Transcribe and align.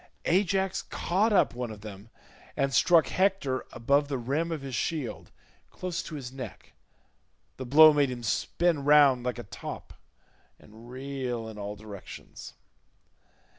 Ajax 0.25 0.81
caught 0.81 1.31
up 1.31 1.53
one 1.53 1.69
of 1.69 1.81
them 1.81 2.09
and 2.57 2.73
struck 2.73 3.09
Hector 3.09 3.67
above 3.71 4.07
the 4.07 4.17
rim 4.17 4.51
of 4.51 4.63
his 4.63 4.73
shield 4.73 5.29
close 5.69 6.01
to 6.01 6.15
his 6.15 6.33
neck; 6.33 6.73
the 7.57 7.67
blow 7.67 7.93
made 7.93 8.09
him 8.09 8.23
spin 8.23 8.83
round 8.83 9.23
like 9.23 9.37
a 9.37 9.43
top 9.43 9.93
and 10.57 10.89
reel 10.89 11.47
in 11.47 11.59
all 11.59 11.75
directions. 11.75 12.55